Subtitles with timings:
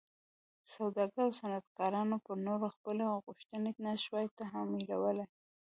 [0.73, 5.25] سوداګرو او صنعتکارانو پر نورو خپلې غوښتنې نه شوای تحمیلولی.